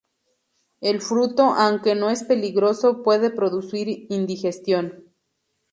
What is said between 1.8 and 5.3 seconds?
no es peligroso, puede producir indigestión.